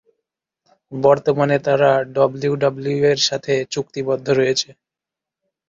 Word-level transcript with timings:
বর্তমানে 0.91 1.57
তারা 1.59 1.91
ডাব্লিউডাব্লিউইর 2.15 3.19
সাথে 3.29 3.53
চুক্তিবদ্ধ 3.73 4.27
রয়েছে। 4.31 4.69